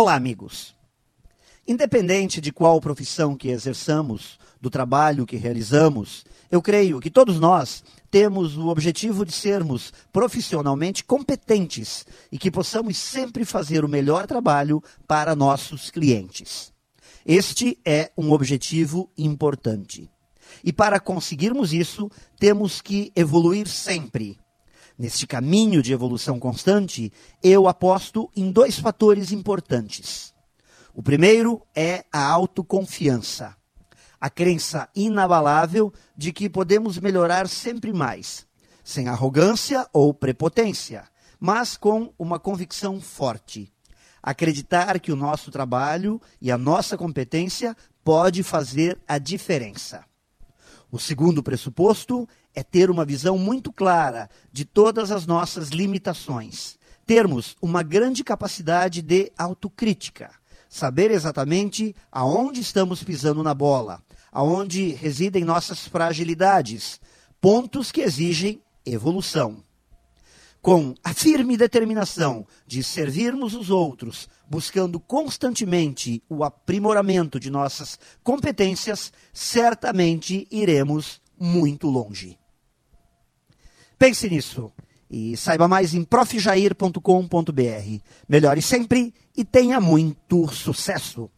[0.00, 0.76] Olá, amigos.
[1.66, 7.82] Independente de qual profissão que exerçamos, do trabalho que realizamos, eu creio que todos nós
[8.08, 14.80] temos o objetivo de sermos profissionalmente competentes e que possamos sempre fazer o melhor trabalho
[15.04, 16.72] para nossos clientes.
[17.26, 20.08] Este é um objetivo importante.
[20.62, 22.08] E para conseguirmos isso,
[22.38, 24.38] temos que evoluir sempre.
[24.98, 27.12] Neste caminho de evolução constante,
[27.42, 30.34] eu aposto em dois fatores importantes.
[30.92, 33.56] O primeiro é a autoconfiança
[34.20, 38.46] a crença inabalável de que podemos melhorar sempre mais,
[38.82, 41.04] sem arrogância ou prepotência,
[41.38, 43.72] mas com uma convicção forte.
[44.20, 50.04] Acreditar que o nosso trabalho e a nossa competência pode fazer a diferença.
[50.90, 57.56] O segundo pressuposto é ter uma visão muito clara de todas as nossas limitações, termos
[57.60, 60.30] uma grande capacidade de autocrítica,
[60.66, 66.98] saber exatamente aonde estamos pisando na bola, aonde residem nossas fragilidades,
[67.38, 69.62] pontos que exigem evolução.
[70.60, 79.12] Com a firme determinação de servirmos os outros, buscando constantemente o aprimoramento de nossas competências,
[79.32, 82.38] certamente iremos muito longe.
[83.98, 84.72] Pense nisso
[85.10, 87.00] e saiba mais em profjair.com.br.
[88.28, 91.30] Melhore sempre e tenha muito sucesso!